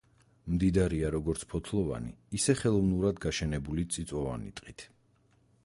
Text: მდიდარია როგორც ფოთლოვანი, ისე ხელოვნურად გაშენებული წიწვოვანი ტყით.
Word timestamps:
მდიდარია 0.51 1.11
როგორც 1.15 1.43
ფოთლოვანი, 1.51 2.13
ისე 2.39 2.57
ხელოვნურად 2.63 3.21
გაშენებული 3.27 3.87
წიწვოვანი 3.97 4.51
ტყით. 4.61 4.87